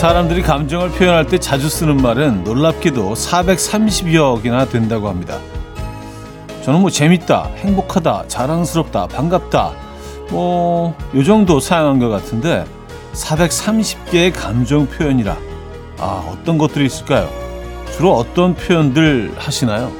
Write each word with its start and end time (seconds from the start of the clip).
사람들이 0.00 0.40
감정을 0.40 0.92
표현할 0.92 1.26
때 1.26 1.36
자주 1.36 1.68
쓰는 1.68 1.98
말은 1.98 2.42
놀랍게도 2.42 3.12
430여 3.12 4.42
개나 4.42 4.64
된다고 4.64 5.10
합니다. 5.10 5.38
저는 6.64 6.80
뭐 6.80 6.88
재밌다, 6.88 7.50
행복하다, 7.56 8.24
자랑스럽다, 8.26 9.08
반갑다, 9.08 9.72
뭐, 10.30 10.96
요 11.14 11.22
정도 11.22 11.60
사용한 11.60 11.98
것 11.98 12.08
같은데, 12.08 12.64
430개의 13.12 14.32
감정 14.34 14.86
표현이라, 14.86 15.36
아, 15.98 16.24
어떤 16.32 16.56
것들이 16.56 16.86
있을까요? 16.86 17.28
주로 17.94 18.14
어떤 18.16 18.54
표현들 18.54 19.34
하시나요? 19.36 19.92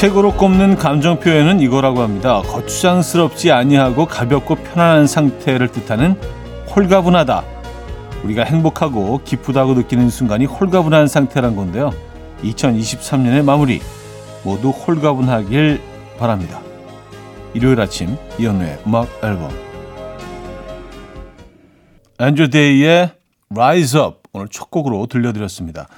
최고로 0.00 0.32
꼽는 0.38 0.76
감정 0.76 1.20
표현은 1.20 1.60
이거라고 1.60 2.00
합니다. 2.00 2.40
거추장스럽지 2.40 3.52
아니하고 3.52 4.06
가볍고 4.06 4.54
편안한 4.54 5.06
상태를 5.06 5.68
뜻하는 5.68 6.12
홀가분하다. 6.74 7.44
우리가 8.24 8.44
행복하고 8.44 9.20
기쁘다고 9.22 9.74
느끼는 9.74 10.08
순간이 10.08 10.46
홀가분한 10.46 11.06
상태란 11.06 11.54
건데요. 11.54 11.92
2023년의 12.42 13.44
마무리 13.44 13.82
모두 14.42 14.70
홀가분하길 14.70 15.82
바랍니다. 16.18 16.62
일요일 17.52 17.78
아침 17.78 18.16
이연우의 18.38 18.78
음악 18.86 19.06
앨범 19.22 19.50
앤드류 22.18 22.48
데이의 22.48 23.10
Rise 23.50 24.00
Up 24.00 24.16
오늘 24.32 24.48
첫 24.48 24.70
곡으로 24.70 25.04
들려드렸습니다. 25.08 25.88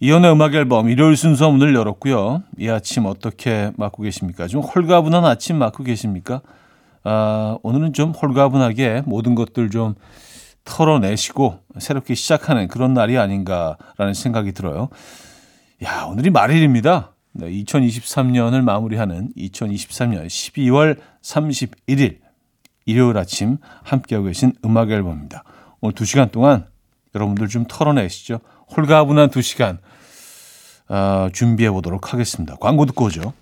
이연의 0.00 0.32
음악 0.32 0.54
앨범 0.54 0.88
일요일 0.88 1.16
순서 1.16 1.50
문을 1.50 1.74
열었고요. 1.74 2.42
이 2.58 2.68
아침 2.68 3.06
어떻게 3.06 3.70
맞고 3.76 4.02
계십니까? 4.02 4.48
좀 4.48 4.60
홀가분한 4.60 5.24
아침 5.24 5.56
맞고 5.56 5.84
계십니까? 5.84 6.42
아, 7.04 7.58
오늘은 7.62 7.92
좀 7.92 8.10
홀가분하게 8.10 9.02
모든 9.06 9.34
것들 9.34 9.70
좀 9.70 9.94
털어내시고 10.64 11.60
새롭게 11.78 12.14
시작하는 12.14 12.66
그런 12.68 12.92
날이 12.92 13.18
아닌가라는 13.18 14.14
생각이 14.14 14.52
들어요. 14.52 14.88
야, 15.84 16.04
오늘이 16.04 16.30
말일입니다. 16.30 17.12
네, 17.32 17.50
2023년을 17.50 18.62
마무리하는 18.62 19.30
2023년 19.36 20.26
12월 20.26 20.98
31일 21.22 22.18
일요일 22.86 23.16
아침 23.16 23.58
함께하고 23.82 24.26
계신 24.26 24.52
음악 24.64 24.90
앨범입니다. 24.90 25.44
오늘 25.80 25.94
2시간 25.94 26.32
동안 26.32 26.66
여러분들 27.14 27.48
좀 27.48 27.64
털어내시죠. 27.68 28.40
홀가분한 28.76 29.30
2시간 29.30 29.78
어, 30.88 31.28
준비해 31.32 31.70
보도록 31.70 32.12
하겠습니다. 32.12 32.56
광고 32.56 32.86
듣고 32.86 33.06
오죠. 33.06 33.32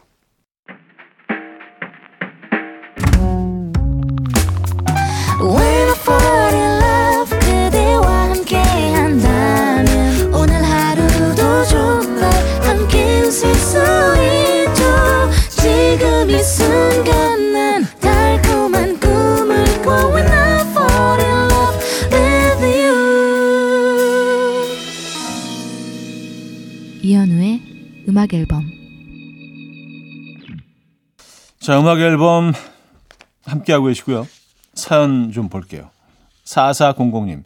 자, 31.62 31.78
음악 31.78 32.00
앨범 32.00 32.52
함께하고 33.44 33.86
계시고요. 33.86 34.26
사연 34.74 35.30
좀 35.30 35.48
볼게요. 35.48 35.90
4400님. 36.44 37.44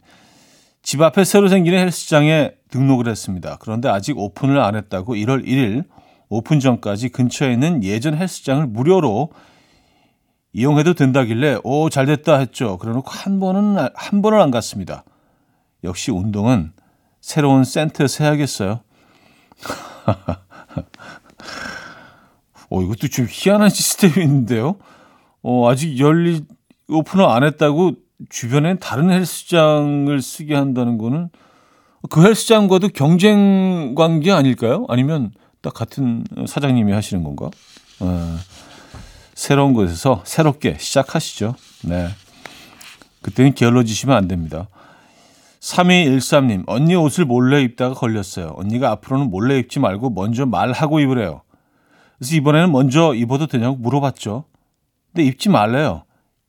집 0.81 1.03
앞에 1.03 1.23
새로 1.23 1.49
생기는 1.49 1.77
헬스장에 1.77 2.53
등록을 2.71 3.07
했습니다. 3.09 3.57
그런데 3.59 3.89
아직 3.89 4.17
오픈을 4.17 4.59
안 4.59 4.75
했다고 4.75 5.13
1월 5.13 5.45
1일 5.45 5.83
오픈 6.29 6.59
전까지 6.59 7.09
근처에 7.09 7.53
있는 7.53 7.83
예전 7.83 8.17
헬스장을 8.17 8.65
무료로 8.65 9.29
이용해도 10.51 10.95
된다길래 10.95 11.59
오 11.63 11.89
잘 11.89 12.07
됐다 12.07 12.39
했죠. 12.39 12.79
그러놓고 12.79 13.11
한 13.11 13.39
번은 13.39 13.87
한 13.93 14.21
번을 14.23 14.41
안 14.41 14.49
갔습니다. 14.49 15.03
역시 15.83 16.09
운동은 16.09 16.71
새로운 17.21 17.63
센터에서 17.63 18.23
해야겠어요. 18.23 18.79
어, 22.69 22.81
이것도 22.81 23.07
좀 23.07 23.27
희한한 23.29 23.69
시스템인데요. 23.71 24.75
어, 25.43 25.69
아직 25.69 25.99
열리, 25.99 26.41
오픈을 26.89 27.25
안 27.25 27.43
했다고 27.43 27.93
주변엔 28.29 28.79
다른 28.79 29.11
헬스장을 29.11 30.21
쓰게 30.21 30.55
한다는 30.55 30.97
거는 30.97 31.29
그 32.09 32.23
헬스장과도 32.23 32.89
경쟁 32.89 33.93
관계 33.95 34.31
아닐까요? 34.31 34.85
아니면 34.89 35.31
딱 35.61 35.73
같은 35.73 36.23
사장님이 36.47 36.91
하시는 36.93 37.23
건가? 37.23 37.49
어, 37.99 38.37
새로운 39.33 39.73
곳에서 39.73 40.21
새롭게 40.25 40.77
시작하시죠. 40.79 41.55
네. 41.83 42.07
그때는 43.21 43.53
게을러지시면 43.53 44.15
안 44.15 44.27
됩니다. 44.27 44.67
3213님, 45.59 46.63
언니 46.67 46.95
옷을 46.95 47.25
몰래 47.25 47.61
입다가 47.61 47.93
걸렸어요. 47.93 48.53
언니가 48.55 48.91
앞으로는 48.91 49.29
몰래 49.29 49.57
입지 49.57 49.79
말고 49.79 50.11
먼저 50.11 50.45
말하고 50.45 50.99
입으래요. 50.99 51.41
그래서 52.17 52.35
이번에는 52.35 52.71
먼저 52.71 53.13
입어도 53.13 53.47
되냐고 53.47 53.75
물어봤죠. 53.75 54.45
근데 55.13 55.27
입지 55.27 55.49
말래요. 55.49 56.03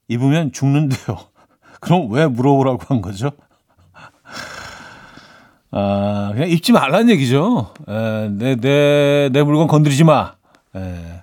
입으면 0.09 0.53
죽는데요. 0.53 1.19
그럼 1.81 2.11
왜 2.11 2.27
물어보라고 2.27 2.79
한 2.87 3.03
거죠? 3.03 3.31
아, 5.71 6.31
그냥 6.33 6.49
입지 6.49 6.73
말라는 6.73 7.11
얘기죠. 7.11 7.75
에, 7.87 8.29
내, 8.31 8.57
내, 8.57 9.29
내 9.33 9.43
물건 9.43 9.67
건드리지 9.67 10.05
마. 10.05 10.35
에, 10.75 11.23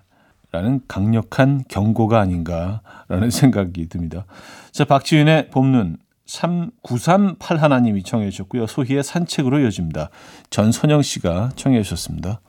라는 0.52 0.80
강력한 0.88 1.64
경고가 1.68 2.20
아닌가라는 2.20 3.30
생각이 3.32 3.90
듭니다. 3.90 4.26
자, 4.72 4.86
박지윤의 4.86 5.50
봄눈 5.50 5.98
3938 6.26 7.58
하나님이 7.58 8.04
청해 8.04 8.30
주셨고요. 8.30 8.68
소희의 8.68 9.04
산책으로 9.04 9.60
이어집니다. 9.60 10.10
전선영 10.50 11.02
씨가 11.02 11.52
청해 11.56 11.82
주셨습니다. 11.84 12.40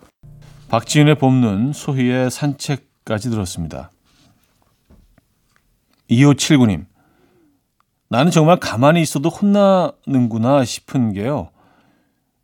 박지윤의 0.69 1.17
봄눈, 1.17 1.73
소희의 1.73 2.31
산책까지 2.31 3.31
들었습니다. 3.31 3.91
2579님. 6.11 6.87
나는 8.09 8.31
정말 8.31 8.59
가만히 8.59 9.03
있어도 9.03 9.29
혼나는구나 9.29 10.65
싶은 10.65 11.13
게요. 11.13 11.51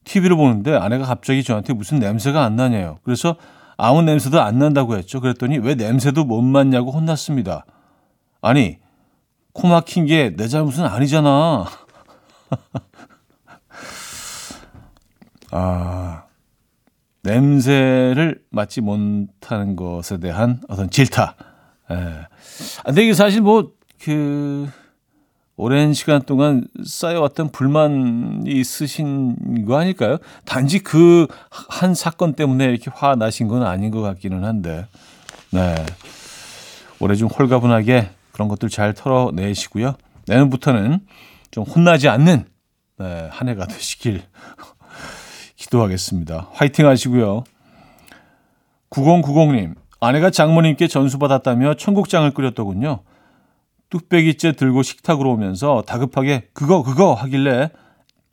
TV를 0.04 0.36
보는데 0.36 0.74
아내가 0.74 1.04
갑자기 1.04 1.44
저한테 1.44 1.72
무슨 1.72 2.00
냄새가 2.00 2.42
안 2.44 2.56
나냐요. 2.56 2.98
그래서 3.04 3.36
아무 3.76 4.02
냄새도 4.02 4.40
안 4.40 4.58
난다고 4.58 4.96
했죠. 4.96 5.20
그랬더니 5.20 5.58
왜 5.58 5.74
냄새도 5.76 6.24
못 6.24 6.42
맡냐고 6.42 6.90
혼났습니다. 6.90 7.64
아니, 8.40 8.78
코 9.52 9.68
막힌 9.68 10.06
게 10.06 10.34
내 10.36 10.48
잘못은 10.48 10.84
아니잖아. 10.84 11.66
아, 15.52 16.24
냄새를 17.22 18.42
맡지 18.50 18.80
못하는 18.80 19.76
것에 19.76 20.18
대한 20.18 20.60
어떤 20.68 20.90
질타. 20.90 21.34
예. 21.90 21.94
아, 21.94 22.82
근데 22.84 23.04
이게 23.04 23.14
사실 23.14 23.40
뭐, 23.40 23.72
그, 24.00 24.68
오랜 25.56 25.92
시간 25.92 26.22
동안 26.22 26.66
쌓여왔던 26.84 27.52
불만이 27.52 28.50
있으신 28.50 29.64
거 29.66 29.76
아닐까요? 29.78 30.18
단지 30.44 30.80
그 30.80 31.26
한 31.82 31.94
사건 31.94 32.34
때문에 32.34 32.66
이렇게 32.66 32.90
화 32.94 33.14
나신 33.16 33.48
건 33.48 33.64
아닌 33.64 33.90
것 33.90 34.00
같기는 34.02 34.44
한데, 34.44 34.86
네. 35.50 35.74
올해 37.00 37.16
좀 37.16 37.28
홀가분하게 37.28 38.10
그런 38.30 38.48
것들 38.48 38.68
잘 38.68 38.94
털어내시고요. 38.94 39.94
내년부터는 40.28 41.00
좀 41.50 41.64
혼나지 41.64 42.08
않는 42.08 42.44
네, 42.98 43.28
한 43.32 43.48
해가 43.48 43.66
되시길 43.66 44.22
기도하겠습니다. 45.76 46.48
화이팅 46.52 46.86
하시고요. 46.86 47.44
9090님, 48.90 49.74
아내가 50.00 50.30
장모님께 50.30 50.86
전수받았다며 50.86 51.74
청국장을 51.74 52.30
끓였더군요. 52.32 53.00
뚝배기째 53.90 54.52
들고 54.52 54.82
식탁으로 54.82 55.32
오면서 55.32 55.82
다급하게 55.86 56.48
그거 56.52 56.82
그거 56.82 57.14
하길래 57.14 57.70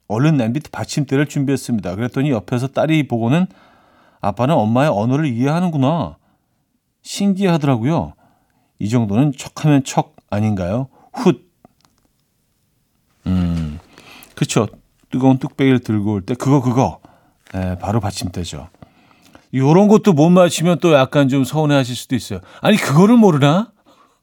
얼른 0.08 0.38
냄비 0.38 0.60
받침대를 0.72 1.28
준비했습니다. 1.28 1.96
그랬더니 1.96 2.32
옆에서 2.32 2.68
딸이 2.68 3.08
보고는 3.08 3.48
아빠는 4.22 4.56
엄마의 4.56 4.90
언어를 4.90 5.26
이해하는구나. 5.28 6.18
신기하더라고요. 7.02 8.14
이 8.80 8.90
정도는 8.90 9.34
척하면 9.38 9.84
척 9.84 10.16
아닌가요? 10.30 10.88
훗. 11.14 11.42
음, 13.28 13.80
그렇죠. 14.36 14.68
뜨거운 15.10 15.38
뚝배기를 15.38 15.80
들고 15.80 16.14
올 16.14 16.22
때 16.22 16.36
그거 16.36 16.62
그거 16.62 17.00
네, 17.54 17.78
바로 17.80 18.00
받침대죠. 18.00 18.70
요런 19.54 19.88
것도 19.88 20.14
못 20.14 20.30
맞히면 20.30 20.80
또 20.80 20.94
약간 20.94 21.28
좀 21.28 21.44
서운해 21.44 21.76
하실 21.76 21.96
수도 21.96 22.16
있어요. 22.16 22.40
아니, 22.62 22.78
그거를 22.78 23.18
모르나? 23.18 23.72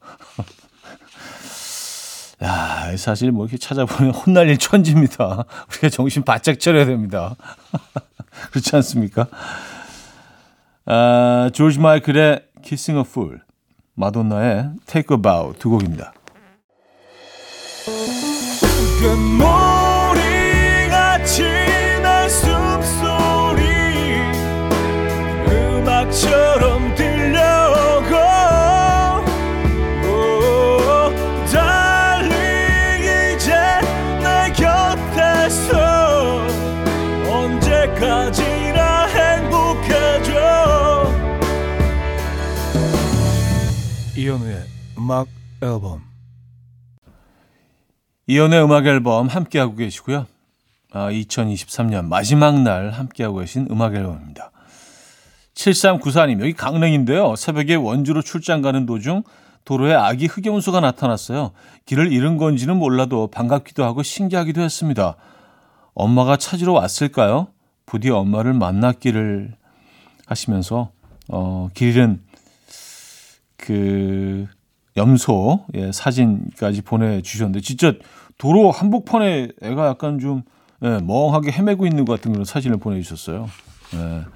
야, 2.44 2.96
사실 2.96 3.32
뭐 3.32 3.46
이렇게 3.46 3.58
찾아보면 3.58 4.14
혼날 4.14 4.48
일 4.48 4.58
천지입니다. 4.58 5.44
우리가 5.70 5.88
정신 5.88 6.22
바짝 6.22 6.60
차려야 6.60 6.86
됩니다. 6.86 7.34
그렇지 8.52 8.76
않습니까? 8.76 9.26
아, 10.84 11.50
조지 11.52 11.80
마이클의 11.80 12.44
Kissing 12.62 12.98
a 12.98 13.10
Fool, 13.10 13.40
마돈나의 13.94 14.70
Take 14.86 15.16
a 15.16 15.22
Bow 15.22 15.54
두 15.58 15.70
곡입니다. 15.70 16.12
처럼 26.20 26.94
들려오고 26.94 28.14
오, 30.08 30.78
달리 31.52 33.34
이제 33.34 33.52
내 34.22 34.50
곁에서 34.52 36.46
언제까지나 37.30 39.06
행복해져 39.08 40.32
이현우의 44.16 44.64
음악 44.96 45.28
앨범 45.62 46.00
이연의 48.26 48.64
음악 48.64 48.86
앨범 48.86 49.28
함께하고 49.28 49.76
계시고요. 49.76 50.26
아, 50.92 51.10
2023년 51.10 52.06
마지막 52.06 52.60
날 52.62 52.90
함께하고 52.90 53.38
계신 53.38 53.68
음악 53.70 53.94
앨범입니다. 53.94 54.50
7394님, 55.56 56.40
여기 56.40 56.52
강릉인데요. 56.52 57.34
새벽에 57.34 57.74
원주로 57.74 58.22
출장 58.22 58.62
가는 58.62 58.86
도중 58.86 59.22
도로에 59.64 59.94
아기 59.94 60.26
흑염소가 60.26 60.80
나타났어요. 60.80 61.50
길을 61.86 62.12
잃은 62.12 62.36
건지는 62.36 62.76
몰라도 62.76 63.26
반갑기도 63.26 63.84
하고 63.84 64.02
신기하기도 64.02 64.60
했습니다. 64.60 65.16
엄마가 65.94 66.36
찾으러 66.36 66.72
왔을까요? 66.72 67.48
부디 67.86 68.10
엄마를 68.10 68.52
만났기를 68.52 69.54
하시면서, 70.26 70.90
어, 71.28 71.68
길 71.74 71.88
잃은 71.88 72.20
그 73.56 74.46
염소 74.96 75.64
예, 75.74 75.90
사진까지 75.90 76.82
보내주셨는데 76.82 77.60
진짜 77.60 77.94
도로 78.38 78.70
한복판에 78.70 79.48
애가 79.62 79.88
약간 79.88 80.18
좀 80.18 80.42
예, 80.82 80.98
멍하게 81.02 81.50
헤매고 81.52 81.86
있는 81.86 82.04
것 82.04 82.14
같은 82.14 82.32
그런 82.32 82.44
사진을 82.44 82.76
보내주셨어요. 82.76 83.48
예. 83.94 84.35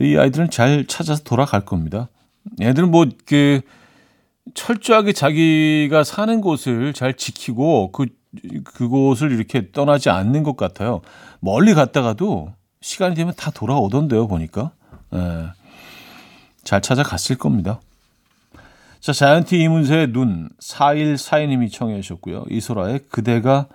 이 0.00 0.16
아이들은 0.16 0.50
잘 0.50 0.86
찾아서 0.86 1.22
돌아갈 1.22 1.64
겁니다. 1.64 2.08
애들은 2.60 2.90
뭐 2.90 3.06
그 3.24 3.60
철저하게 4.54 5.12
자기가 5.12 6.04
사는 6.04 6.40
곳을 6.40 6.92
잘 6.92 7.14
지키고 7.14 7.92
그 7.92 8.06
그곳을 8.64 9.32
이렇게 9.32 9.70
떠나지 9.72 10.10
않는 10.10 10.42
것 10.42 10.56
같아요. 10.56 11.00
멀리 11.40 11.74
갔다가도 11.74 12.52
시간이 12.80 13.14
되면 13.14 13.32
다 13.36 13.50
돌아오던데요, 13.50 14.28
보니까. 14.28 14.72
예. 15.14 15.46
잘 16.64 16.82
찾아갔을 16.82 17.36
겁니다. 17.36 17.80
자, 19.00 19.12
자이언티 19.12 19.58
이문세의 19.60 20.12
눈, 20.12 20.50
4142님이 20.60 21.72
청해 21.72 22.00
주셨고요. 22.00 22.44
이소라의 22.50 23.00
그대가 23.08 23.66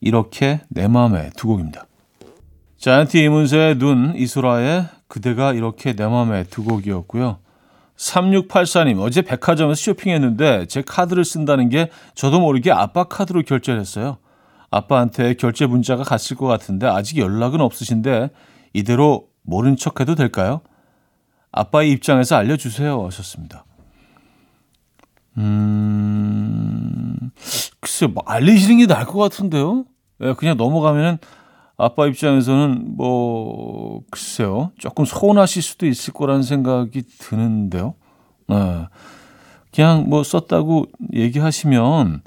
이렇게 0.00 0.60
내 0.68 0.88
마음에 0.88 1.30
두 1.36 1.46
곡입니다. 1.46 1.86
자이언티 2.78 3.22
이문세의 3.22 3.78
눈, 3.78 4.14
이소라의 4.16 4.88
그대가 5.12 5.52
이렇게 5.52 5.92
내 5.92 6.06
마음에 6.06 6.42
두 6.44 6.64
곡이었고요. 6.64 7.36
3684님, 7.98 8.98
어제 8.98 9.20
백화점에서 9.20 9.78
쇼핑했는데 9.78 10.64
제 10.68 10.80
카드를 10.80 11.26
쓴다는 11.26 11.68
게 11.68 11.90
저도 12.14 12.40
모르게 12.40 12.72
아빠 12.72 13.04
카드로 13.04 13.42
결제를 13.42 13.78
했어요. 13.78 14.16
아빠한테 14.70 15.34
결제 15.34 15.66
문자가 15.66 16.02
갔을 16.02 16.34
것 16.34 16.46
같은데 16.46 16.86
아직 16.86 17.18
연락은 17.18 17.60
없으신데 17.60 18.30
이대로 18.72 19.28
모른 19.42 19.76
척 19.76 20.00
해도 20.00 20.14
될까요? 20.14 20.62
아빠의 21.50 21.90
입장에서 21.90 22.36
알려주세요. 22.36 23.04
하셨습니다. 23.04 23.66
음, 25.36 27.18
글쎄, 27.80 28.06
뭐 28.06 28.22
알리시는 28.24 28.78
게 28.78 28.86
나을 28.86 29.04
것 29.04 29.18
같은데요? 29.18 29.84
예, 30.22 30.32
그냥 30.32 30.56
넘어가면은 30.56 31.18
아빠 31.84 32.06
입장에서는 32.06 32.96
뭐, 32.96 34.02
글쎄요. 34.10 34.70
조금 34.78 35.04
서운하실 35.04 35.62
수도 35.62 35.86
있을 35.86 36.12
거라는 36.12 36.44
생각이 36.44 37.02
드는데요. 37.18 37.94
예, 38.52 38.86
그냥 39.74 40.04
뭐 40.08 40.22
썼다고 40.22 40.86
얘기하시면, 41.12 42.22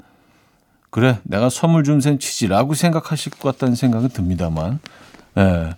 그래, 0.90 1.18
내가 1.24 1.48
선물 1.48 1.84
준 1.84 2.00
셈 2.00 2.18
치지라고 2.18 2.74
생각하실 2.74 3.32
것 3.32 3.52
같다는 3.52 3.74
생각은 3.76 4.10
듭니다만, 4.10 4.78
예. 5.38 5.70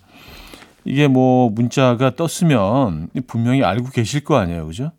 이게 0.84 1.06
뭐 1.06 1.48
문자가 1.50 2.16
떴으면 2.16 3.10
분명히 3.28 3.62
알고 3.62 3.90
계실 3.90 4.24
거 4.24 4.36
아니에요. 4.38 4.66
그죠? 4.66 4.90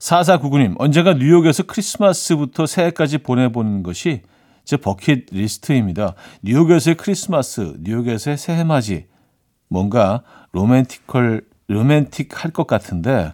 4499님, 0.00 0.74
언제가 0.78 1.14
뉴욕에서 1.14 1.62
크리스마스부터 1.62 2.66
새해까지 2.66 3.18
보내보는 3.18 3.82
것이 3.82 4.22
제 4.66 4.76
버킷 4.76 5.26
리스트입니다. 5.30 6.14
뉴욕에서의 6.42 6.96
크리스마스, 6.96 7.76
뉴욕에서의 7.80 8.36
새해 8.36 8.64
맞이. 8.64 9.06
뭔가 9.68 10.22
로맨티컬, 10.52 11.42
로맨틱할 11.68 12.50
것 12.50 12.66
같은데, 12.66 13.32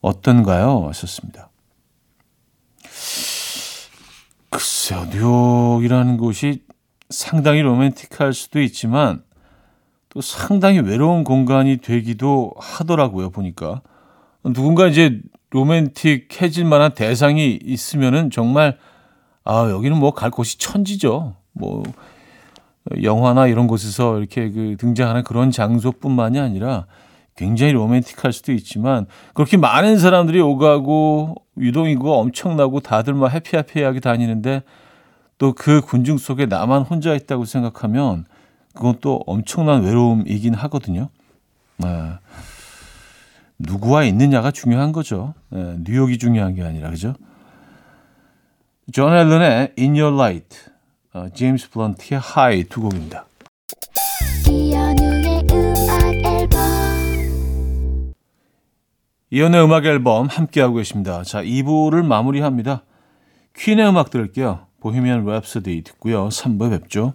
어떤가요? 0.00 0.88
하셨습니다. 0.88 1.48
글쎄요, 4.50 5.06
뉴욕이라는 5.12 6.16
곳이 6.16 6.64
상당히 7.08 7.62
로맨틱할 7.62 8.34
수도 8.34 8.60
있지만, 8.60 9.22
또 10.08 10.20
상당히 10.20 10.80
외로운 10.80 11.22
공간이 11.22 11.76
되기도 11.76 12.52
하더라고요, 12.58 13.30
보니까. 13.30 13.80
누군가 14.42 14.88
이제 14.88 15.20
로맨틱해질 15.50 16.64
만한 16.64 16.94
대상이 16.94 17.60
있으면은 17.62 18.30
정말 18.30 18.76
아 19.44 19.68
여기는 19.70 19.98
뭐 19.98 20.12
갈 20.12 20.30
곳이 20.30 20.58
천지죠. 20.58 21.34
뭐 21.52 21.82
영화나 23.02 23.46
이런 23.46 23.66
곳에서 23.66 24.18
이렇게 24.18 24.50
그 24.50 24.76
등장하는 24.78 25.22
그런 25.24 25.50
장소뿐만이 25.50 26.38
아니라 26.38 26.86
굉장히 27.36 27.72
로맨틱할 27.72 28.32
수도 28.32 28.52
있지만 28.52 29.06
그렇게 29.34 29.56
많은 29.56 29.98
사람들이 29.98 30.40
오가고 30.40 31.36
유동인구가 31.58 32.12
엄청나고 32.12 32.80
다들 32.80 33.14
막 33.14 33.32
해피해피하게 33.32 34.00
다니는데 34.00 34.62
또 35.38 35.52
그 35.54 35.80
군중 35.80 36.18
속에 36.18 36.46
나만 36.46 36.82
혼자 36.82 37.14
있다고 37.14 37.44
생각하면 37.46 38.26
그건 38.74 38.96
또 39.00 39.22
엄청난 39.26 39.82
외로움이긴 39.82 40.54
하거든요. 40.54 41.08
네. 41.78 41.88
누구와 43.58 44.04
있느냐가 44.04 44.50
중요한 44.50 44.92
거죠. 44.92 45.34
네, 45.50 45.76
뉴욕이 45.80 46.18
중요한 46.18 46.54
게 46.54 46.62
아니라 46.62 46.90
그죠? 46.90 47.14
존 48.90 49.14
앨런의 49.14 49.74
In 49.78 49.92
Your 49.96 50.14
Light, 50.14 50.56
어, 51.14 51.28
제임스 51.32 51.70
블런트의 51.70 52.20
High 52.20 52.68
두 52.68 52.80
곡입니다. 52.80 53.26
이현우의 54.48 55.46
음악 55.52 56.14
앨범 56.24 58.12
이현우의 59.30 59.64
음악 59.64 59.84
앨범 59.86 60.26
함께하고 60.26 60.74
계십니다. 60.74 61.22
자, 61.22 61.42
2부를 61.42 62.04
마무리합니다. 62.04 62.82
퀸의 63.56 63.88
음악 63.88 64.10
들을게요. 64.10 64.66
Bohemian 64.80 65.24
Rhapsody 65.24 65.84
듣고요. 65.84 66.28
3부에 66.28 66.70
뵙죠. 66.70 67.14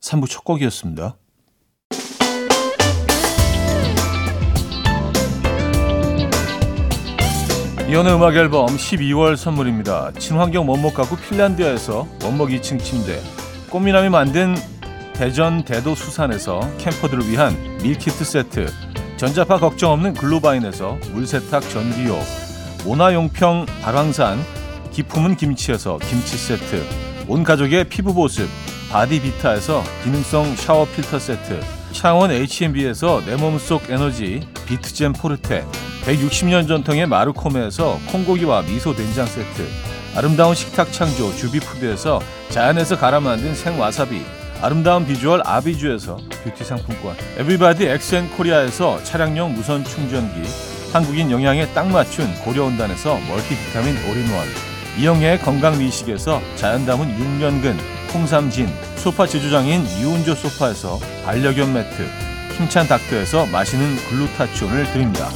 3부 0.00 0.28
첫 0.28 0.44
곡이었습니다. 0.44 1.16
이혼의 7.88 8.14
음악 8.14 8.36
앨범 8.36 8.66
12월 8.66 9.34
선물입니다. 9.34 10.12
친환경 10.18 10.68
원목 10.68 10.92
가구 10.92 11.16
핀란드에서 11.16 12.06
원목 12.22 12.50
2층 12.50 12.82
침대, 12.82 13.18
꽃미남이 13.70 14.10
만든 14.10 14.54
대전 15.14 15.64
대도 15.64 15.94
수산에서 15.94 16.60
캠퍼들을 16.76 17.28
위한 17.28 17.56
밀키트 17.82 18.24
세트. 18.24 18.66
전자파 19.16 19.58
걱정 19.58 19.92
없는 19.92 20.14
글로바인에서 20.14 20.98
물세탁 21.12 21.68
전기요. 21.70 22.16
모나용평 22.84 23.66
발왕산 23.82 24.38
기품은 24.92 25.36
김치에서 25.36 25.98
김치 25.98 26.36
세트. 26.36 26.84
온 27.26 27.42
가족의 27.42 27.88
피부 27.88 28.14
보습 28.14 28.48
바디비타에서 28.90 29.84
기능성 30.02 30.56
샤워 30.56 30.86
필터 30.86 31.18
세트 31.18 31.60
창원 31.92 32.30
H&B에서 32.30 33.22
내 33.24 33.36
몸속 33.36 33.90
에너지 33.90 34.46
비트젠 34.66 35.12
포르테 35.12 35.66
160년 36.04 36.66
전통의 36.66 37.06
마루코메에서 37.06 37.98
콩고기와 38.10 38.62
미소 38.62 38.94
된장 38.94 39.26
세트 39.26 39.68
아름다운 40.16 40.54
식탁 40.54 40.90
창조 40.92 41.34
주비푸드에서 41.36 42.20
자연에서 42.48 42.96
갈아 42.96 43.20
만든 43.20 43.54
생와사비 43.54 44.22
아름다운 44.62 45.06
비주얼 45.06 45.42
아비주에서 45.44 46.16
뷰티 46.42 46.64
상품권 46.64 47.14
에브리바디 47.36 47.86
엑센코리아에서 47.86 49.02
차량용 49.04 49.54
무선 49.54 49.84
충전기 49.84 50.48
한국인 50.92 51.30
영양에 51.30 51.66
딱 51.74 51.86
맞춘 51.88 52.34
고려은단에서 52.42 53.18
멀티비타민 53.28 53.96
올인원 54.08 54.48
이영애의 54.98 55.40
건강미식에서 55.40 56.40
자연 56.56 56.86
담은 56.86 57.06
6년근 57.18 57.97
홍삼진 58.12 58.68
소파 58.96 59.26
제조장인 59.26 59.86
이운조 59.86 60.34
소파에서 60.34 60.98
반려견 61.24 61.72
매트 61.72 62.08
힘찬 62.56 62.88
닥터에서 62.88 63.46
마시는 63.46 63.96
글루타치온을 64.08 64.92
드립니다. 64.92 65.30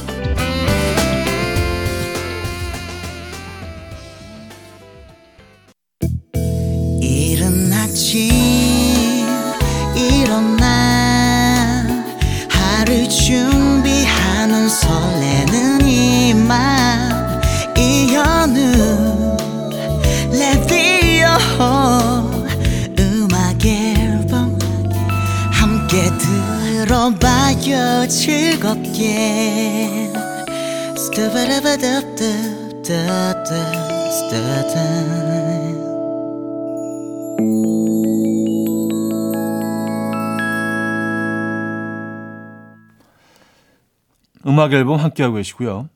음악 44.47 44.73
앨범 44.73 44.99
함께하고 44.99 45.35
계시고요. 45.35 45.89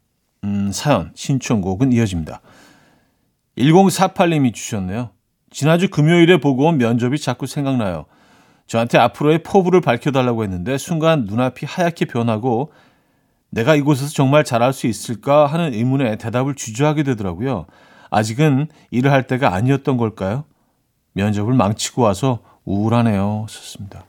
음, 0.43 0.71
사연, 0.71 1.11
신청곡은 1.15 1.91
이어집니다. 1.93 2.41
1048님이 3.57 4.53
주셨네요. 4.53 5.09
지난주 5.49 5.89
금요일에 5.89 6.39
보고 6.39 6.67
온 6.67 6.77
면접이 6.77 7.17
자꾸 7.17 7.47
생각나요. 7.47 8.05
저한테 8.67 8.97
앞으로의 8.97 9.43
포부를 9.43 9.81
밝혀달라고 9.81 10.43
했는데 10.43 10.77
순간 10.77 11.25
눈앞이 11.25 11.65
하얗게 11.65 12.05
변하고 12.05 12.71
내가 13.49 13.75
이곳에서 13.75 14.11
정말 14.11 14.43
잘할 14.43 14.73
수 14.73 14.87
있을까 14.87 15.45
하는 15.47 15.73
의문에 15.73 16.17
대답을 16.17 16.55
주저하게 16.55 17.03
되더라고요. 17.03 17.65
아직은 18.09 18.67
일을 18.91 19.11
할 19.11 19.25
때가 19.25 19.53
아니었던 19.53 19.97
걸까요? 19.97 20.43
면접을 21.13 21.53
망치고 21.53 22.01
와서 22.01 22.39
우울하네요. 22.65 23.45
썼습니다. 23.49 24.03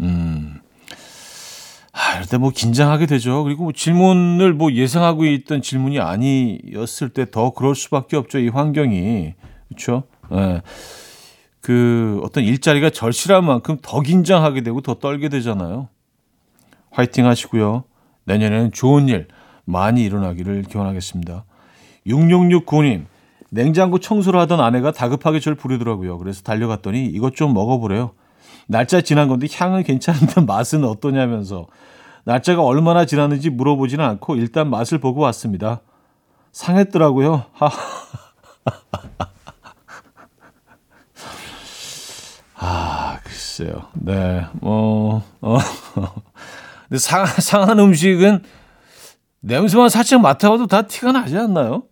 음. 0.00 0.60
아, 1.92 2.14
이럴 2.16 2.26
때 2.26 2.38
뭐 2.38 2.50
긴장하게 2.50 3.06
되죠. 3.06 3.44
그리고 3.44 3.62
뭐 3.64 3.72
질문을 3.72 4.52
뭐 4.52 4.72
예상하고 4.72 5.24
있던 5.26 5.62
질문이 5.62 6.00
아니었을 6.00 7.10
때 7.10 7.24
더 7.30 7.50
그럴 7.50 7.76
수밖에 7.76 8.16
없죠. 8.16 8.40
이 8.40 8.48
환경이. 8.48 9.34
그렇죠? 9.68 10.02
예. 10.32 10.60
그 11.64 12.20
어떤 12.22 12.44
일자리가 12.44 12.90
절실한 12.90 13.42
만큼 13.46 13.78
더 13.80 14.02
긴장하게 14.02 14.60
되고 14.60 14.82
더 14.82 14.96
떨게 14.96 15.30
되잖아요. 15.30 15.88
화이팅 16.90 17.26
하시고요. 17.26 17.84
내년에는 18.24 18.70
좋은 18.72 19.08
일 19.08 19.28
많이 19.64 20.04
일어나기를 20.04 20.64
기원하겠습니다. 20.64 21.46
6669님, 22.06 23.06
냉장고 23.48 23.98
청소를 23.98 24.38
하던 24.40 24.60
아내가 24.60 24.92
다급하게 24.92 25.40
저를 25.40 25.56
부르더라고요. 25.56 26.18
그래서 26.18 26.42
달려갔더니 26.42 27.06
이것 27.06 27.34
좀 27.34 27.54
먹어보래요. 27.54 28.10
날짜 28.66 29.00
지난 29.00 29.28
건데 29.28 29.46
향은 29.50 29.84
괜찮은데 29.84 30.42
맛은 30.44 30.84
어떠냐면서 30.84 31.66
날짜가 32.24 32.62
얼마나 32.62 33.06
지났는지 33.06 33.48
물어보지는 33.48 34.04
않고 34.04 34.36
일단 34.36 34.68
맛을 34.68 34.98
보고 34.98 35.22
왔습니다. 35.22 35.80
상했더라고요. 36.52 37.44
아, 37.58 37.70
글쎄요. 43.56 43.84
네, 43.94 44.44
뭐, 44.54 45.22
어. 45.40 45.58
근데 46.88 46.98
상, 46.98 47.24
상한 47.24 47.78
음식은 47.78 48.42
냄새만 49.40 49.88
살짝 49.88 50.20
맡아봐도 50.20 50.66
다 50.66 50.82
티가 50.82 51.12
나지 51.12 51.38
않나요? 51.38 51.84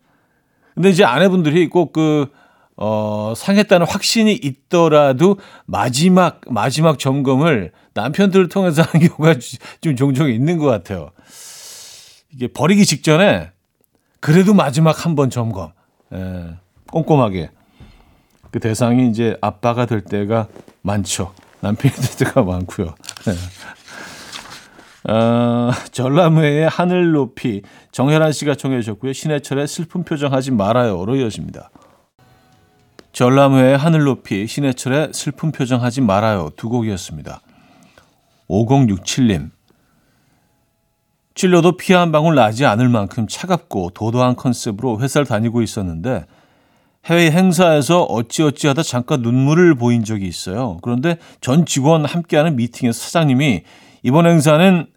근데 0.73 0.89
이제 0.89 1.05
아내분들이 1.05 1.69
꼭 1.69 1.93
그, 1.93 2.27
어, 2.75 3.33
상했다는 3.37 3.87
확신이 3.87 4.33
있더라도 4.33 5.37
마지막, 5.65 6.41
마지막 6.49 6.99
점검을 6.99 7.71
남편들을 7.93 8.49
통해서 8.49 8.81
하는 8.81 9.07
경우가 9.07 9.39
좀 9.79 9.95
종종 9.95 10.29
있는 10.29 10.57
것 10.57 10.65
같아요. 10.65 11.11
이게 12.33 12.47
버리기 12.47 12.85
직전에 12.85 13.51
그래도 14.19 14.53
마지막 14.53 15.05
한 15.05 15.15
번 15.15 15.29
점검. 15.29 15.71
예, 16.13 16.55
꼼꼼하게. 16.91 17.51
그 18.51 18.59
대상이 18.59 19.07
이제 19.09 19.37
아빠가 19.41 19.85
될 19.85 20.01
때가 20.01 20.47
많죠. 20.81 21.33
때가 22.17 22.43
많고요. 22.43 22.93
예. 23.27 25.11
어, 25.11 25.71
전람회의 25.91 26.69
하늘 26.69 27.11
높이 27.11 27.61
정혜란 27.91 28.31
씨가 28.31 28.55
청해 28.55 28.79
주셨고요. 28.81 29.13
신해철의 29.13 29.67
슬픈 29.67 30.03
표정 30.03 30.33
하지 30.33 30.51
말아요로 30.51 31.15
이어집니다. 31.15 31.69
전람회의 33.11 33.77
하늘 33.77 34.03
높이 34.05 34.47
신해철의 34.47 35.09
슬픈 35.13 35.51
표정 35.51 35.83
하지 35.83 36.01
말아요 36.01 36.49
두 36.55 36.69
곡이었습니다. 36.69 37.41
5067님 38.49 39.51
찔려도 41.35 41.77
피 41.77 41.93
한 41.93 42.11
방울 42.11 42.35
나지 42.35 42.65
않을 42.65 42.89
만큼 42.89 43.27
차갑고 43.27 43.91
도도한 43.91 44.35
컨셉으로 44.35 44.99
회사를 44.99 45.25
다니고 45.25 45.61
있었는데 45.61 46.25
해외 47.05 47.31
행사에서 47.31 48.03
어찌어찌하다 48.03 48.83
잠깐 48.83 49.21
눈물을 49.21 49.75
보인 49.75 50.03
적이 50.03 50.27
있어요. 50.27 50.77
그런데 50.81 51.17
전 51.41 51.65
직원 51.65 52.05
함께하는 52.05 52.55
미팅에서 52.55 52.97
사장님이 52.97 53.63
이번 54.03 54.25
행사는 54.25 54.87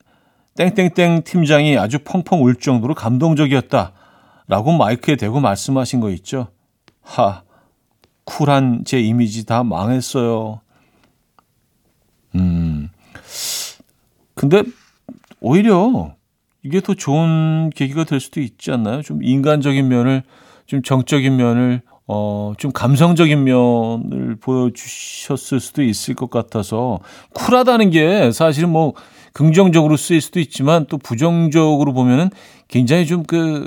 땡땡땡 0.56 1.22
팀장이 1.25 1.76
아주 1.76 1.98
펑펑 1.98 2.42
울 2.42 2.56
정도로 2.56 2.94
감동적이었다 2.94 3.92
라고 4.48 4.72
마이크에 4.72 5.16
대고 5.16 5.40
말씀하신 5.40 6.00
거 6.00 6.10
있죠. 6.10 6.48
하, 7.02 7.42
쿨한 8.25 8.82
제 8.84 9.00
이미지 9.00 9.44
다 9.44 9.64
망했어요. 9.64 10.60
음, 12.36 12.88
근데 14.34 14.62
오히려 15.40 16.14
이게 16.62 16.80
더 16.80 16.94
좋은 16.94 17.70
계기가 17.70 18.04
될 18.04 18.20
수도 18.20 18.40
있지 18.40 18.70
않나요? 18.70 19.02
좀 19.02 19.22
인간적인 19.22 19.88
면을, 19.88 20.22
좀 20.66 20.82
정적인 20.82 21.36
면을, 21.36 21.82
어, 22.08 22.52
좀 22.56 22.70
감성적인 22.72 23.44
면을 23.44 24.36
보여주셨을 24.40 25.58
수도 25.58 25.82
있을 25.82 26.14
것 26.14 26.30
같아서 26.30 27.00
쿨하다는 27.34 27.90
게 27.90 28.30
사실은 28.30 28.70
뭐 28.70 28.94
긍정적으로 29.32 29.96
쓰일 29.96 30.20
수도 30.20 30.40
있지만 30.40 30.86
또 30.88 30.98
부정적으로 30.98 31.92
보면은 31.92 32.30
굉장히 32.68 33.06
좀 33.06 33.22
그, 33.22 33.66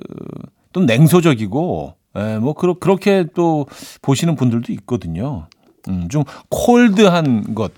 또 0.73 0.81
냉소적이고, 0.81 1.93
예, 2.17 2.37
뭐, 2.39 2.53
그러, 2.53 2.73
그렇게 2.73 3.25
또 3.35 3.67
보시는 4.01 4.35
분들도 4.35 4.73
있거든요. 4.73 5.45
음, 5.87 6.07
좀 6.09 6.23
콜드한 6.49 7.53
것, 7.53 7.71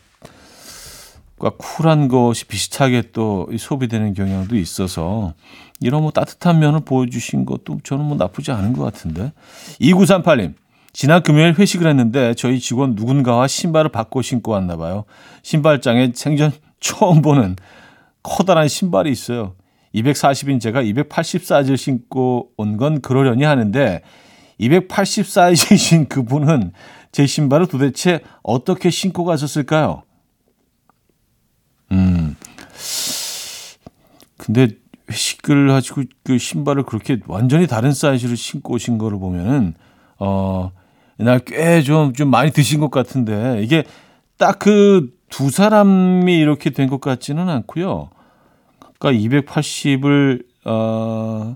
과 1.38 1.50
쿨한 1.58 2.08
것이 2.08 2.46
비슷하게 2.46 3.10
또 3.14 3.50
소비되는 3.58 4.14
경향도 4.14 4.56
있어서 4.56 5.34
이런 5.82 6.04
뭐 6.04 6.12
따뜻한 6.12 6.60
면을 6.60 6.80
보여주신 6.82 7.46
것도 7.46 7.80
저는 7.84 8.06
뭐 8.06 8.16
나쁘지 8.16 8.52
않은 8.52 8.74
것 8.74 8.84
같은데. 8.84 9.34
2938님. 9.82 10.54
지난 10.94 11.24
금요일 11.24 11.54
회식을 11.54 11.88
했는데 11.88 12.34
저희 12.36 12.60
직원 12.60 12.96
누군가와 12.96 13.48
신발을 13.48 13.92
바꿔 13.92 14.22
신고 14.22 14.52
왔나 14.52 14.76
봐요. 14.78 15.06
신발장에 15.42 16.12
생전 16.14 16.52
처음 16.80 17.22
보는 17.22 17.56
커다란 18.24 18.68
신발이 18.68 19.10
있어요. 19.12 19.56
240인 19.96 20.60
제가 20.62 20.82
280 20.82 21.46
사이즈를 21.46 21.78
신고 21.78 22.52
온 22.58 22.78
건 22.78 23.02
그러려니 23.02 23.44
하는데 23.44 24.02
280 24.58 25.26
사이즈이신 25.28 26.08
그분은 26.08 26.72
제 27.12 27.26
신발을 27.26 27.68
도대체 27.68 28.20
어떻게 28.44 28.90
신고 28.90 29.26
가셨을까요? 29.26 30.04
음. 31.92 32.36
근데 34.38 34.70
회식을 35.12 35.68
가지고 35.68 36.04
그 36.24 36.38
신발을 36.38 36.84
그렇게 36.84 37.18
완전히 37.28 37.68
다른 37.68 37.94
사이즈로 37.94 38.36
신고 38.36 38.74
오신 38.76 38.98
거를 38.98 39.20
보면은 39.20 39.74
어 40.20 40.72
이날 41.20 41.40
꽤좀좀 41.40 42.30
많이 42.30 42.52
드신 42.52 42.80
것 42.80 42.90
같은데 42.92 43.62
이게 43.64 43.84
딱 44.38 44.60
그 44.60 45.22
두 45.32 45.50
사람이 45.50 46.38
이렇게 46.38 46.70
된 46.72 46.90
것 46.90 47.00
같지는 47.00 47.48
않고요. 47.48 48.10
그러니까 49.00 49.40
280을 49.42 50.44
어 50.66 51.56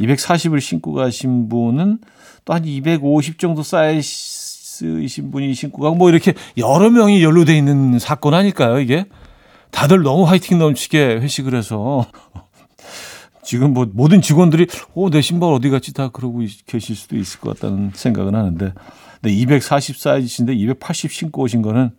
240을 0.00 0.60
신고 0.60 0.92
가신 0.92 1.48
분은 1.48 1.98
또 2.44 2.52
한 2.52 2.64
250 2.64 3.38
정도 3.38 3.62
사이즈이신 3.62 5.30
분이 5.30 5.54
신고 5.54 5.82
가고 5.82 5.94
뭐 5.94 6.10
이렇게 6.10 6.34
여러 6.58 6.90
명이 6.90 7.22
연루돼 7.22 7.56
있는 7.56 8.00
사건 8.00 8.34
아닐까요, 8.34 8.80
이게? 8.80 9.06
다들 9.70 10.02
너무 10.02 10.24
화이팅 10.24 10.58
넘치게 10.58 11.18
회식을 11.20 11.54
해서 11.54 12.04
지금 13.42 13.74
뭐 13.74 13.86
모든 13.92 14.22
직원들이 14.22 14.66
어, 14.94 15.10
내 15.10 15.20
신발 15.20 15.52
어디 15.52 15.68
갔지 15.70 15.92
다 15.92 16.08
그러고 16.08 16.42
계실 16.66 16.96
수도 16.96 17.16
있을 17.16 17.40
것 17.40 17.54
같다는 17.54 17.90
생각은 17.94 18.34
하는데 18.34 18.72
근데 19.20 19.34
240 19.34 19.96
사이즈인데 19.98 20.54
280 20.54 21.12
신고 21.12 21.42
오신 21.42 21.62
거는 21.62 21.90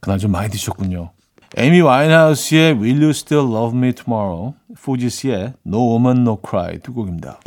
그날 0.00 0.18
좀 0.18 0.32
많이 0.32 0.50
드셨군요. 0.50 1.10
에미 1.56 1.80
와인하우스의 1.80 2.72
Will 2.74 2.98
You 2.98 3.10
Still 3.10 3.46
Love 3.52 3.78
Me 3.78 3.92
Tomorrow, 3.92 4.54
포지스의 4.82 5.52
No 5.66 5.92
Woman 5.92 6.22
No 6.22 6.38
Cry 6.48 6.78
두 6.78 6.92
곡입니다. 6.94 7.40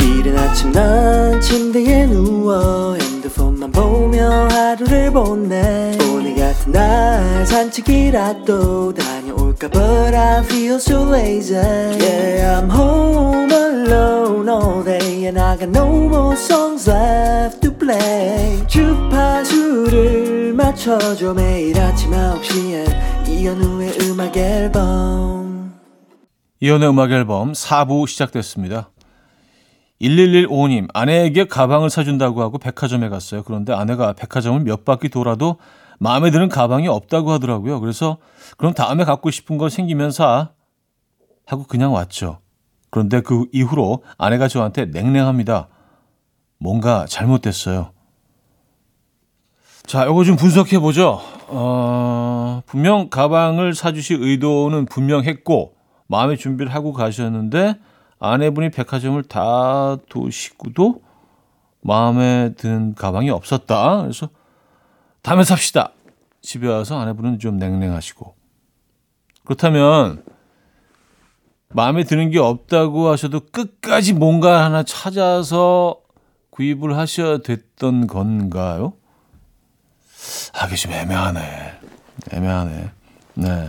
이른 0.00 0.38
아침 0.38 0.72
난 0.72 1.40
침대에 1.40 2.06
누워 2.06 2.94
핸드폰만 2.94 3.70
보며 3.72 4.48
하루를 4.48 5.12
보내 5.12 5.96
오늘 6.12 6.34
같은 6.36 6.72
날 6.72 7.44
산책이라도 7.46 8.94
다 8.94 9.15
녀올까 9.56 9.68
But 9.70 10.14
I 10.14 10.42
feel 10.44 10.76
so 10.76 11.02
lazy 11.10 11.54
Yeah 11.54 12.60
I'm 12.60 12.70
home 12.70 13.50
alone 13.50 14.48
all 14.48 14.84
day 14.84 15.26
And 15.26 15.40
I 15.40 15.56
got 15.56 15.70
no 15.70 15.86
more 15.86 16.36
songs 16.36 16.88
left 16.88 17.60
to 17.62 17.72
play 17.72 18.66
주파수를 18.66 20.52
맞춰줘 20.54 21.34
매일 21.34 21.78
아침 21.80 22.10
9시에 22.10 23.28
이현우의 23.28 23.98
음악 24.02 24.36
앨범 24.36 25.74
이연의 26.60 26.88
음악 26.88 27.10
앨범 27.10 27.52
4부 27.52 28.06
시작됐습니다. 28.06 28.90
1115님, 30.00 30.88
아내에게 30.92 31.46
가방을 31.46 31.90
사준다고 31.90 32.42
하고 32.42 32.58
백화점에 32.58 33.08
갔어요. 33.08 33.42
그런데 33.42 33.72
아내가 33.72 34.12
백화점을 34.14 34.60
몇 34.60 34.84
바퀴 34.84 35.08
돌아도 35.08 35.56
마음에 35.98 36.30
드는 36.30 36.48
가방이 36.48 36.88
없다고 36.88 37.30
하더라고요. 37.32 37.80
그래서 37.80 38.18
그럼 38.56 38.74
다음에 38.74 39.04
갖고 39.04 39.30
싶은 39.30 39.58
거 39.58 39.68
생기면 39.68 40.10
사 40.10 40.50
하고 41.46 41.64
그냥 41.64 41.92
왔죠. 41.92 42.40
그런데 42.90 43.20
그 43.20 43.46
이후로 43.52 44.02
아내가 44.18 44.48
저한테 44.48 44.86
냉랭합니다. 44.86 45.68
뭔가 46.58 47.06
잘못됐어요. 47.08 47.90
자, 49.86 50.04
이거 50.04 50.24
좀 50.24 50.36
분석해 50.36 50.80
보죠. 50.80 51.20
어, 51.48 52.62
분명 52.66 53.08
가방을 53.08 53.74
사주실 53.74 54.20
의도는 54.20 54.86
분명했고 54.86 55.76
마음의 56.08 56.38
준비를 56.38 56.74
하고 56.74 56.92
가셨는데 56.92 57.76
아내분이 58.18 58.70
백화점을 58.70 59.22
다 59.24 59.96
도시고도 60.08 61.02
마음에 61.82 62.54
드는 62.56 62.94
가방이 62.94 63.30
없었다. 63.30 64.02
그래서 64.02 64.28
다음에 65.22 65.44
삽시다. 65.44 65.90
집에 66.46 66.68
와서 66.68 67.00
아내분은 67.00 67.40
좀 67.40 67.56
냉랭하시고 67.56 68.34
그렇다면 69.44 70.22
마음에 71.70 72.04
드는 72.04 72.30
게 72.30 72.38
없다고 72.38 73.08
하셔도 73.08 73.40
끝까지 73.40 74.12
뭔가 74.12 74.64
하나 74.64 74.84
찾아서 74.84 76.00
구입을 76.50 76.96
하셔야 76.96 77.38
됐던 77.38 78.06
건가요? 78.06 78.92
아, 80.54 80.66
이게 80.66 80.76
좀 80.76 80.92
애매하네. 80.92 81.80
애매하네. 82.30 82.90
네. 83.34 83.68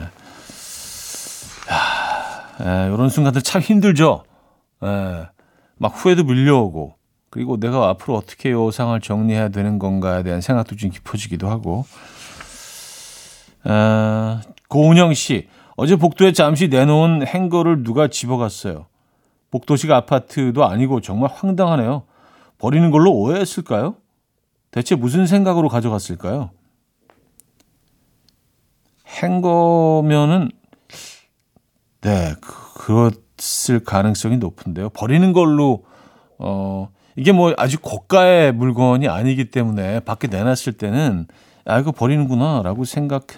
야, 2.62 2.86
이런 2.86 3.10
순간들 3.10 3.42
참 3.42 3.62
힘들죠. 3.62 4.24
에, 4.84 5.26
막 5.78 5.88
후회도 5.96 6.24
밀려오고, 6.24 6.96
그리고 7.32 7.60
내가 7.60 7.90
앞으로 7.90 8.16
어떻게 8.16 8.52
이 8.52 8.72
상황을 8.72 9.02
정리해야 9.02 9.50
되는 9.50 9.80
건가에 9.80 10.24
대한 10.24 10.42
생각도 10.42 10.76
좀 10.76 10.92
깊어지기도 10.92 11.50
하고. 11.50 11.86
에, 13.68 14.40
고은영 14.70 15.14
씨, 15.14 15.48
어제 15.76 15.96
복도에 15.96 16.32
잠시 16.32 16.68
내놓은 16.68 17.26
행거를 17.26 17.84
누가 17.84 18.08
집어갔어요. 18.08 18.88
복도식 19.52 19.92
아파트도 19.92 20.66
아니고 20.66 21.02
정말 21.02 21.30
황당하네요. 21.34 22.04
버리는 22.58 22.90
걸로 22.92 23.12
오해했을까요? 23.12 23.96
대체 24.72 24.96
무슨 24.96 25.26
생각으로 25.28 25.70
가져갔을까요? 25.70 26.50
행거면은 29.08 30.50
네, 32.02 32.34
그- 32.42 32.74
그렇을 32.86 33.84
가능성이 33.86 34.38
높은데요. 34.38 34.90
버리는 34.90 35.34
걸로 35.34 35.86
어 36.40 36.90
이게 37.16 37.32
뭐 37.32 37.54
아주 37.58 37.80
고가의 37.80 38.52
물건이 38.54 39.08
아니기 39.08 39.50
때문에 39.50 40.02
밖에 40.02 40.28
내놨을 40.28 40.74
때는 40.78 41.28
아 41.68 41.80
이거 41.80 41.92
버리는구나라고 41.92 42.86
생각했겠죠. 42.86 43.34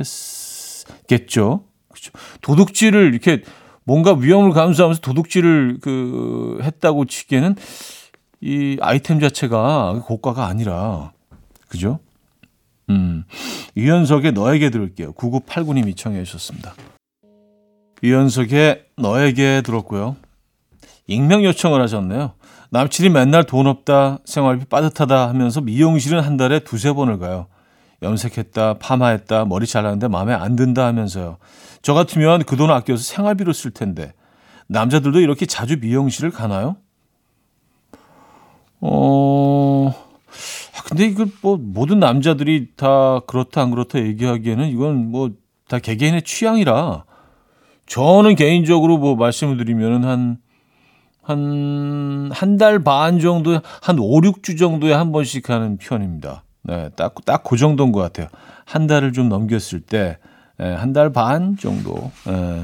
그렇죠. 1.90 2.12
도둑질을 2.42 3.12
이렇게 3.12 3.42
뭔가 3.84 4.14
위험을 4.14 4.52
감수하면서 4.52 5.02
도둑질을 5.02 5.80
그 5.82 6.60
했다고 6.62 7.06
치기에는 7.06 7.56
이 8.42 8.78
아이템 8.82 9.20
자체가 9.20 10.04
고가가 10.06 10.46
아니라 10.46 11.12
그죠? 11.68 12.00
음. 12.90 13.24
유연석의 13.76 14.34
너에게 14.34 14.70
들을게요. 14.70 15.14
9989님이 15.14 15.98
청해 15.98 16.24
주셨습니다. 16.24 16.74
유연석의 18.04 18.86
너에게 18.98 19.62
들었고요. 19.62 20.16
익명 21.08 21.44
요청을 21.44 21.82
하셨네요. 21.82 22.34
남친이 22.72 23.10
맨날 23.10 23.44
돈 23.46 23.66
없다, 23.66 24.20
생활비 24.26 24.66
빠듯하다 24.66 25.28
하면서 25.30 25.60
미용실은 25.62 26.22
한 26.22 26.38
달에 26.38 26.60
두세 26.60 26.94
번을 26.94 27.18
가요. 27.18 27.48
염색했다, 28.02 28.76
파마했다, 28.80 29.46
머리 29.46 29.68
잘랐는데 29.68 30.08
마음에 30.08 30.34
안 30.34 30.56
든다 30.56 30.86
하면서요. 30.86 31.38
저 31.82 31.94
같으면 31.94 32.44
그 32.44 32.56
돈 32.56 32.70
아껴서 32.72 33.04
생활비로 33.04 33.54
쓸 33.54 33.72
텐데. 33.72 34.14
남자들도 34.68 35.20
이렇게 35.20 35.46
자주 35.46 35.78
미용실을 35.80 36.32
가나요? 36.32 36.78
어, 38.82 39.90
아, 40.78 40.82
근데 40.88 41.06
이걸 41.06 41.28
뭐 41.42 41.58
모든 41.58 42.00
남자들이 42.00 42.70
다 42.76 43.20
그렇다 43.28 43.62
안 43.62 43.72
그렇다 43.72 44.00
얘기하기에는 44.00 44.68
이건 44.70 45.12
뭐 45.12 45.30
다 45.70 45.78
개개인의 45.78 46.24
취향이라 46.24 47.04
저는 47.86 48.34
개인적으로 48.36 48.98
뭐 48.98 49.16
말씀을 49.16 49.56
드리면은 49.58 50.04
한, 50.04 50.38
한, 51.22 52.32
한 52.34 52.58
달 52.58 52.84
반 52.84 53.20
정도, 53.20 53.60
한 53.84 54.00
5, 54.00 54.22
6주 54.22 54.58
정도에 54.58 54.94
한 54.94 55.12
번씩 55.12 55.48
하는 55.50 55.78
편입니다. 55.78 56.44
네, 56.64 56.90
딱, 56.96 57.16
딱 57.26 57.44
그 57.44 57.58
정도인 57.58 57.92
것 57.92 58.00
같아요. 58.02 58.28
한 58.66 58.88
달을 58.88 59.14
좀 59.14 59.30
넘겼을 59.30 59.80
때, 59.82 60.18
예, 60.60 60.66
한달 60.66 61.12
반 61.12 61.58
정도. 61.58 62.12
예. 62.28 62.62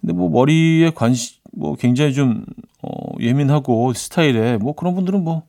근데 0.00 0.12
뭐 0.12 0.28
머리에 0.30 0.90
관심, 0.90 1.36
뭐 1.52 1.76
굉장히 1.76 2.12
좀, 2.14 2.44
어, 2.82 2.90
예민하고 3.20 3.92
스타일에, 3.94 4.56
뭐 4.58 4.74
그런 4.74 4.94
분들은 4.94 5.22
뭐, 5.22 5.42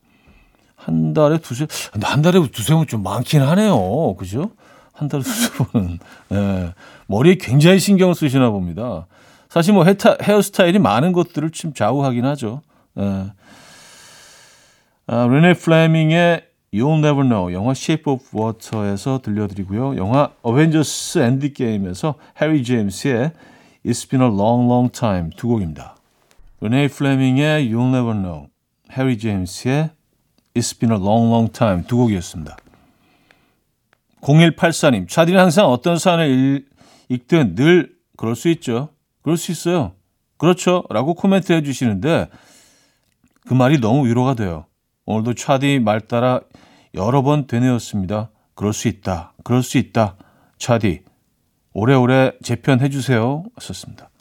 한 0.76 1.14
달에 1.14 1.40
두세, 1.40 1.68
한 2.02 2.22
달에 2.22 2.40
두세 2.52 2.74
번 2.74 2.88
좀 2.88 3.04
많긴 3.04 3.42
하네요. 3.42 4.16
그죠? 4.16 4.52
한 4.94 5.08
달에 5.10 5.24
두세 5.24 5.50
번은. 5.74 6.00
예. 6.32 6.74
머리에 7.08 7.36
굉장히 7.36 7.80
신경을 7.80 8.16
쓰시나 8.16 8.50
봅니다. 8.52 9.08
사실 9.50 9.74
뭐 9.74 9.84
헤타, 9.84 10.18
헤어스타일이 10.22 10.78
많은 10.80 11.12
것들을 11.12 11.50
좀 11.50 11.74
좌우하긴 11.74 12.24
하죠. 12.26 12.62
예. 13.00 13.26
아, 15.08 15.28
르네 15.28 15.54
플레밍의 15.56 16.44
You'll 16.74 17.00
Never 17.00 17.28
Know 17.28 17.52
영화 17.54 17.72
Shape 17.72 18.12
of 18.12 18.26
Water에서 18.36 19.20
들려드리고요. 19.24 19.98
영화 19.98 20.32
Avengers 20.42 21.20
Endgame에서 21.20 22.16
해리 22.42 22.64
제임스의 22.64 23.32
It's 23.86 24.10
Been 24.10 24.22
a 24.22 24.34
Long 24.34 24.72
Long 24.72 24.92
Time 24.92 25.32
두 25.36 25.48
곡입니다. 25.48 25.96
레네 26.62 26.90
플레밍의 26.90 27.70
You'll 27.70 27.90
Never 27.90 28.14
Know, 28.14 28.48
해리 28.92 29.18
제임스의 29.18 29.90
It's 30.54 30.80
Been 30.80 30.96
a 30.96 31.02
Long 31.02 31.28
Long 31.28 31.52
Time 31.52 31.84
두 31.88 31.98
곡이었습니다. 31.98 32.58
0184님, 34.22 35.08
차디는 35.08 35.40
항상 35.40 35.66
어떤 35.68 35.98
사연을 35.98 36.30
읽, 36.30 36.70
읽든 37.10 37.56
늘 37.56 37.96
그럴 38.18 38.36
수 38.36 38.50
있죠. 38.50 38.90
그럴 39.22 39.38
수 39.38 39.52
있어요. 39.52 39.94
그렇죠. 40.38 40.84
라고 40.90 41.14
코멘트 41.14 41.52
해주시는데 41.54 42.28
그 43.48 43.54
말이 43.54 43.80
너무 43.80 44.06
위로가 44.08 44.36
돼요. 44.36 44.66
오늘도 45.10 45.34
차디 45.34 45.80
말 45.80 46.02
따라 46.02 46.40
여러 46.94 47.24
번 47.24 47.48
되뇌었습니다. 47.48 48.30
그럴 48.54 48.74
수 48.74 48.88
있다. 48.88 49.34
그럴 49.44 49.64
수 49.64 49.80
있다. 49.80 50.16
차디, 50.60 51.02
오래오래 51.74 52.34
재편해 52.44 52.90
주세요. 52.90 53.44
하셨습니다. 53.56 54.12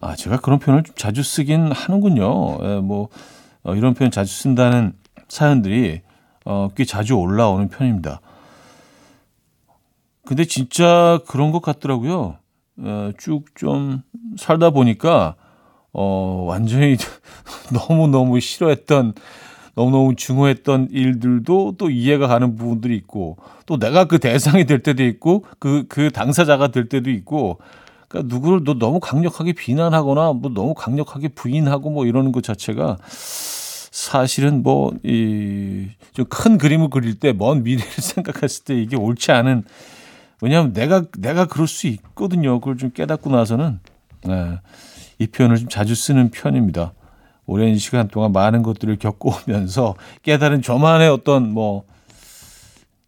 아, 0.00 0.16
제가 0.16 0.38
그런 0.40 0.58
표현을 0.58 0.82
좀 0.82 0.96
자주 0.96 1.22
쓰긴 1.22 1.70
하는군요. 1.70 2.58
예, 2.62 2.80
뭐, 2.80 3.10
어, 3.62 3.76
이런 3.76 3.94
표현 3.94 4.10
자주 4.10 4.34
쓴다는 4.34 4.92
사연들이, 5.28 6.00
어, 6.44 6.66
꽤 6.74 6.84
자주 6.84 7.14
올라오는 7.14 7.68
편입니다. 7.68 8.20
근데 10.26 10.44
진짜 10.44 11.20
그런 11.28 11.52
것 11.52 11.62
같더라고요. 11.62 12.38
어, 12.78 13.10
쭉좀 13.18 14.02
살다 14.36 14.70
보니까, 14.70 15.36
어, 15.92 16.44
완전히 16.46 16.96
너무너무 17.72 18.40
싫어했던, 18.40 19.14
너무너무 19.74 20.16
중요했던 20.16 20.88
일들도 20.90 21.76
또 21.78 21.90
이해가 21.90 22.26
가는 22.28 22.56
부분들이 22.56 22.96
있고, 22.96 23.36
또 23.66 23.78
내가 23.78 24.04
그 24.06 24.18
대상이 24.18 24.64
될 24.66 24.82
때도 24.82 25.04
있고, 25.04 25.44
그, 25.58 25.84
그 25.88 26.10
당사자가 26.10 26.68
될 26.68 26.88
때도 26.88 27.10
있고, 27.10 27.58
그러니까 28.08 28.34
누구를 28.34 28.64
너 28.64 28.74
너무 28.74 29.00
강력하게 29.00 29.52
비난하거나 29.52 30.32
뭐 30.34 30.50
너무 30.54 30.74
강력하게 30.74 31.28
부인하고 31.28 31.90
뭐 31.90 32.06
이러는 32.06 32.32
것 32.32 32.42
자체가 32.42 32.96
사실은 33.90 34.62
뭐 34.62 34.92
이 35.04 35.88
좀 36.14 36.24
큰 36.28 36.58
그림을 36.58 36.90
그릴 36.90 37.14
때 37.20 37.32
먼 37.32 37.62
미래를 37.62 37.86
생각했을 38.00 38.64
때 38.64 38.74
이게 38.80 38.96
옳지 38.96 39.30
않은 39.32 39.64
왜냐하면 40.40 40.72
내가 40.72 41.04
내가 41.18 41.46
그럴 41.46 41.66
수 41.68 41.86
있거든요. 41.88 42.60
그걸 42.60 42.76
좀 42.78 42.90
깨닫고 42.90 43.30
나서는 43.30 43.80
네, 44.24 44.58
이 45.18 45.26
표현을 45.26 45.56
좀 45.56 45.68
자주 45.68 45.94
쓰는 45.94 46.30
편입니다. 46.30 46.92
오랜 47.46 47.76
시간 47.78 48.08
동안 48.08 48.32
많은 48.32 48.62
것들을 48.62 48.98
겪어오면서 48.98 49.94
깨달은 50.22 50.62
저만의 50.62 51.08
어떤 51.08 51.50
뭐 51.50 51.84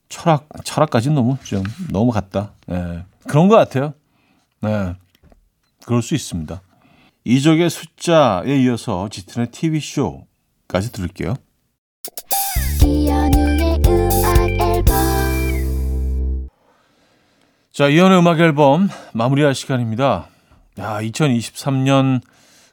철학 0.08 0.48
철학까지는 0.64 1.14
너무 1.14 1.36
좀 1.44 1.62
너무 1.90 2.10
같다. 2.10 2.52
네, 2.66 3.04
그런 3.28 3.48
것 3.48 3.56
같아요. 3.56 3.94
네, 4.62 4.94
그럴 5.84 6.02
수 6.02 6.14
있습니다. 6.14 6.60
이적의 7.24 7.68
숫자에 7.70 8.62
이어서 8.62 9.08
짙은의 9.08 9.50
TV쇼까지 9.50 10.92
들을게요. 10.92 11.34
이현우의 12.82 13.82
음악 13.86 14.50
앨범 14.60 14.94
자, 17.72 17.88
이현의 17.88 18.18
음악 18.18 18.40
앨범 18.40 18.88
마무리할 19.12 19.54
시간입니다. 19.54 20.28
야, 20.80 21.00
2023년 21.02 22.20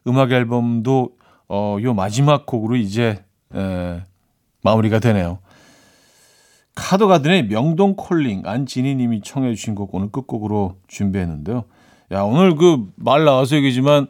음악 0.07 0.31
앨범도 0.31 1.09
어, 1.49 1.77
요 1.81 1.93
마지막 1.93 2.45
곡으로 2.45 2.75
이제 2.75 3.23
에, 3.53 4.01
마무리가 4.63 4.99
되네요. 4.99 5.39
카더가든의 6.75 7.47
명동 7.47 7.95
콜링 7.95 8.43
안진희 8.45 8.95
님이 8.95 9.21
청해 9.21 9.53
주신 9.55 9.73
곡 9.75 9.93
오늘 9.95 10.11
끝곡으로 10.11 10.75
준비했는데요. 10.87 11.63
야, 12.11 12.21
오늘 12.21 12.55
그 12.55 12.85
말 12.95 13.25
나와서 13.25 13.55
얘기지만 13.55 14.07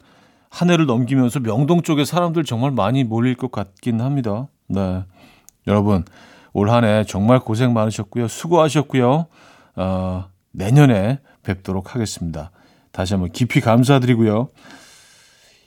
한 0.50 0.70
해를 0.70 0.86
넘기면서 0.86 1.40
명동 1.40 1.82
쪽에 1.82 2.06
사람들 2.06 2.44
정말 2.44 2.72
많이 2.72 3.04
몰릴 3.04 3.36
것 3.36 3.52
같긴 3.52 4.02
합니다. 4.02 4.48
네. 4.68 5.04
여러분, 5.68 6.04
올 6.54 6.70
한 6.70 6.84
해 6.84 7.04
정말 7.06 7.40
고생 7.40 7.74
많으셨고요. 7.74 8.28
수고하셨고요. 8.28 9.28
어, 9.76 10.26
내년에 10.52 11.20
뵙도록 11.44 11.96
하겠습니다. 11.96 12.52
다시 12.92 13.14
한번 13.14 13.32
깊이 13.32 13.62
감사드리고요. 13.62 14.50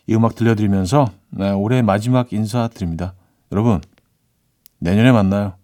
이 0.06 0.14
음악 0.14 0.34
들려드리면서 0.34 1.12
네, 1.30 1.50
올해 1.50 1.82
마지막 1.82 2.32
인사드립니다. 2.32 3.14
여러분, 3.52 3.80
내년에 4.78 5.12
만나요. 5.12 5.59